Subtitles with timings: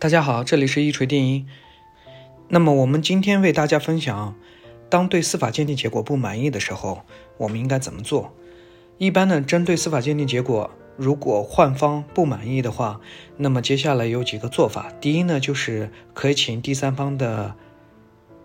[0.00, 1.46] 大家好，这里是一锤定音。
[2.48, 4.34] 那么我们今天为大家分享，
[4.88, 7.02] 当对司法鉴定结果不满意的时候，
[7.36, 8.34] 我们应该怎么做？
[8.96, 12.98] 一般呢，针对司法鉴定结果，如果患方不满意的话，
[13.36, 14.90] 那么接下来有几个做法。
[15.02, 17.54] 第一呢，就是可以请第三方的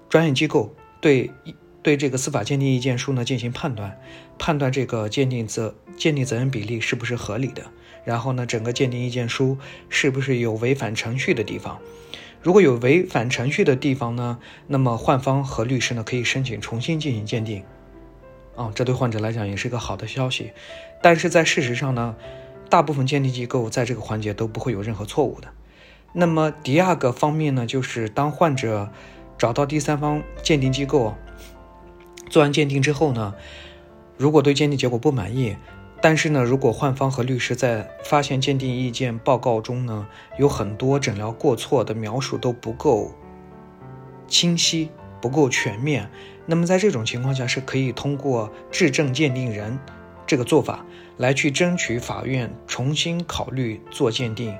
[0.10, 1.32] 专业机构对
[1.86, 4.02] 对这个司法鉴定意见书呢进行判断，
[4.40, 7.62] 判断这个鉴定责鉴定责任比例是不是合理的。
[8.04, 11.78] 然后呢，整个鉴定意见书是不是有违反程序的地方？
[12.42, 17.64] 如果有违反程序的地方呢，那么患方和律师呢可以申请重新进行鉴定。
[18.56, 20.54] 啊，这对患者来讲也是一个好的消息。
[21.04, 22.16] 但是在事实上呢，
[22.68, 25.50] 大部分鉴定机构在这个环节都不会有任何错误的。
[26.14, 28.90] 那么第二个方面呢，就是当患者
[29.38, 31.14] 找到第三方鉴定机构
[32.36, 33.34] 做完鉴定之后呢，
[34.18, 35.56] 如果对鉴定结果不满意。
[36.02, 40.06] 但是呢，如果患方和律师在发现鉴定意见报告中呢，
[40.38, 43.14] 有很多诊疗过错的描述都不够
[44.28, 44.90] 清晰、
[45.22, 46.10] 不够全面，
[46.46, 49.80] 那么在这种情况下是可以通过质证鉴定人
[50.28, 54.54] 这个做法来去争取法院重新考虑做鉴定。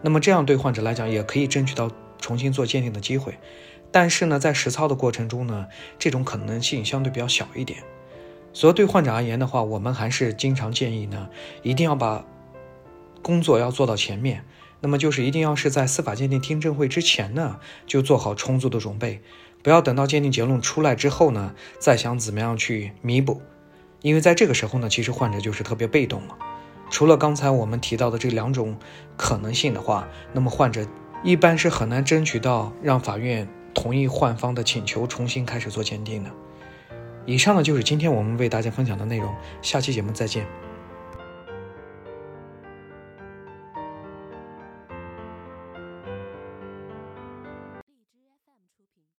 [0.00, 1.90] 那么这样对患者来讲也可以争取到
[2.24, 3.38] 重新做鉴定的机会。
[3.92, 5.66] 但是呢，在实操的过程中呢，
[5.98, 7.80] 这种可能性相对比较小一点。
[8.54, 11.28] 所以对患者而言的话，我们还是经常建议呢，
[11.62, 12.24] 一定要把
[13.20, 14.44] 工作要做到前面。
[14.80, 19.20] 那么就是一定要是在司法鉴定听证会之前呢，就做好充足的准备，
[19.62, 23.42] 不要等到鉴定结论出来之后呢，再想怎么样去弥补。
[24.02, 26.36] 因为在这个时候呢，其实患者就是特别被动了。
[26.90, 28.76] 除了刚才我们提到的这两种
[29.16, 30.86] 可能性的话，那么患者
[31.24, 36.30] 一般是很难争取到让法院同意换方的请求重新开始做鉴定的。
[37.24, 40.46] 以上呢就是今天我们为大家分享的内容，下期节目再见。